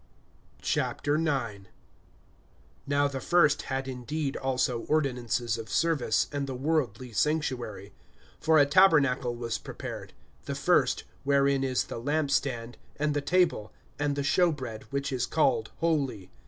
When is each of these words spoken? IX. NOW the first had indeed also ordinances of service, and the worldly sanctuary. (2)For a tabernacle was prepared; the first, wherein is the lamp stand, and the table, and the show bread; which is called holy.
IX. 0.63 0.99
NOW 2.87 3.07
the 3.07 3.19
first 3.21 3.61
had 3.69 3.87
indeed 3.87 4.35
also 4.35 4.79
ordinances 4.87 5.59
of 5.59 5.69
service, 5.69 6.25
and 6.31 6.47
the 6.47 6.55
worldly 6.55 7.11
sanctuary. 7.13 7.93
(2)For 8.41 8.59
a 8.59 8.65
tabernacle 8.65 9.35
was 9.35 9.59
prepared; 9.59 10.13
the 10.45 10.55
first, 10.55 11.03
wherein 11.23 11.63
is 11.63 11.83
the 11.83 11.99
lamp 11.99 12.31
stand, 12.31 12.79
and 12.95 13.13
the 13.13 13.21
table, 13.21 13.71
and 13.99 14.15
the 14.15 14.23
show 14.23 14.51
bread; 14.51 14.85
which 14.89 15.11
is 15.11 15.27
called 15.27 15.69
holy. 15.81 16.31